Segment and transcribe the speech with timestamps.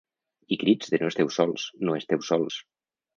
[0.55, 2.59] I crits de ‘no esteu sols, no esteu sols’.